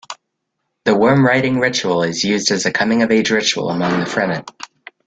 The 0.85 0.95
worm-riding 0.95 1.59
ritual 1.59 2.01
is 2.01 2.23
used 2.23 2.49
as 2.49 2.65
a 2.65 2.71
coming-of-age 2.71 3.29
ritual 3.29 3.69
among 3.69 3.99
the 3.99 4.07
Fremen. 4.07 4.47